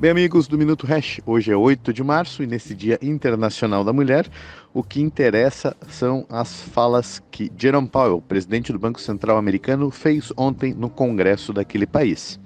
[0.00, 3.92] Bem, amigos do Minuto Hash, hoje é 8 de março e nesse Dia Internacional da
[3.92, 4.28] Mulher,
[4.72, 10.32] o que interessa são as falas que Jerome Powell, presidente do Banco Central americano, fez
[10.36, 12.38] ontem no Congresso daquele país.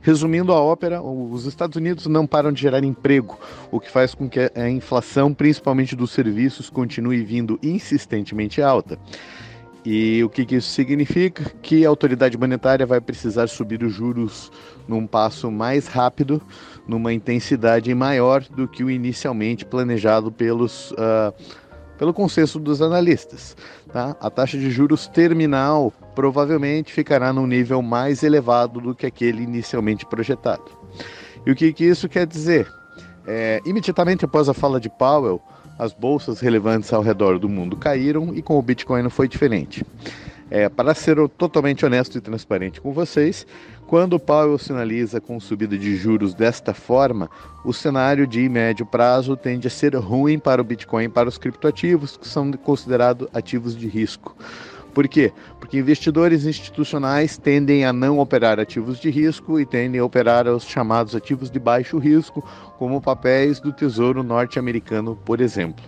[0.00, 3.38] Resumindo a ópera, os Estados Unidos não param de gerar emprego,
[3.70, 8.98] o que faz com que a inflação, principalmente dos serviços, continue vindo insistentemente alta.
[9.84, 11.50] E o que, que, isso significa?
[11.62, 14.52] Que a autoridade monetária vai precisar subir os juros
[14.86, 16.42] num passo mais rápido,
[16.90, 21.32] numa intensidade maior do que o inicialmente planejado pelos, uh,
[21.96, 23.56] pelo consenso dos analistas.
[23.92, 24.16] Tá?
[24.20, 30.04] A taxa de juros terminal provavelmente ficará num nível mais elevado do que aquele inicialmente
[30.04, 30.64] projetado.
[31.46, 32.68] E o que, que isso quer dizer?
[33.26, 35.40] É, imediatamente após a fala de Powell,
[35.78, 39.86] as bolsas relevantes ao redor do mundo caíram e com o Bitcoin não foi diferente.
[40.50, 43.46] É, para ser totalmente honesto e transparente com vocês,
[43.90, 47.28] quando o Powell sinaliza com subida de juros desta forma,
[47.64, 51.36] o cenário de médio prazo tende a ser ruim para o Bitcoin e para os
[51.36, 54.36] criptoativos, que são considerados ativos de risco.
[54.94, 55.32] Por quê?
[55.58, 60.62] Porque investidores institucionais tendem a não operar ativos de risco e tendem a operar os
[60.62, 62.48] chamados ativos de baixo risco,
[62.78, 65.84] como papéis do Tesouro norte-americano, por exemplo.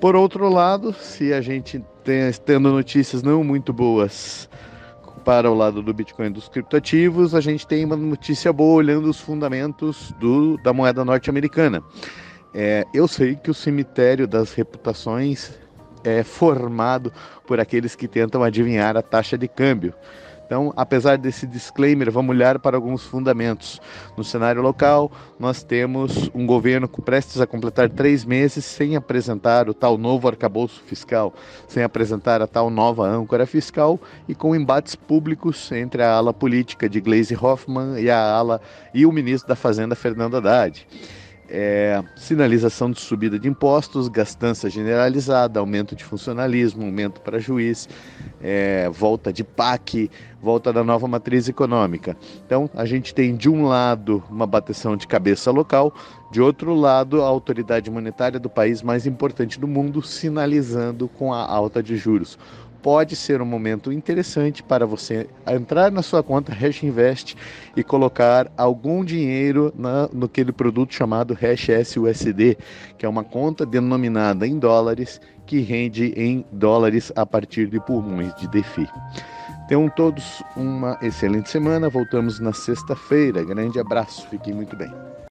[0.00, 4.48] Por outro lado, se a gente tem, tendo notícias não muito boas
[5.28, 9.10] para o lado do Bitcoin e dos criptoativos, a gente tem uma notícia boa olhando
[9.10, 11.82] os fundamentos do, da moeda norte-americana.
[12.54, 15.50] É, eu sei que o cemitério das reputações
[16.02, 17.12] é formado
[17.46, 19.92] por aqueles que tentam adivinhar a taxa de câmbio.
[20.48, 23.78] Então, apesar desse disclaimer, vamos olhar para alguns fundamentos.
[24.16, 29.74] No cenário local, nós temos um governo prestes a completar três meses sem apresentar o
[29.74, 31.34] tal novo arcabouço fiscal,
[31.68, 36.88] sem apresentar a tal nova âncora fiscal e com embates públicos entre a ala política
[36.88, 38.58] de Gleisi Hoffmann e a ala
[38.94, 40.86] e o ministro da Fazenda Fernando Haddad
[41.48, 47.88] é, sinalização de subida de impostos, gastança generalizada, aumento de funcionalismo, aumento para juiz,
[48.40, 50.10] é, volta de PAC,
[50.42, 52.16] volta da nova matriz econômica.
[52.44, 55.92] Então, a gente tem de um lado uma bateção de cabeça local,
[56.30, 61.44] de outro lado, a autoridade monetária do país mais importante do mundo sinalizando com a
[61.44, 62.38] alta de juros
[62.82, 67.36] pode ser um momento interessante para você entrar na sua conta Hash Invest
[67.76, 72.56] e colocar algum dinheiro na, naquele produto chamado Hash SUSD,
[72.96, 78.34] que é uma conta denominada em dólares que rende em dólares a partir de pulmões
[78.36, 78.86] de DeFi.
[79.68, 81.90] Tenham todos uma excelente semana.
[81.90, 83.44] Voltamos na sexta-feira.
[83.44, 84.26] Grande abraço.
[84.28, 84.90] Fiquem muito bem.